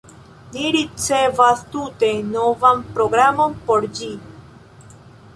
[0.53, 4.09] Ni ricevas tute novan programon por ĝi.